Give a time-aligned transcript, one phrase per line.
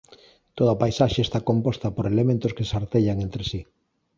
[0.57, 3.61] Toda paisaxe está composta por elementos que se artellan entre si.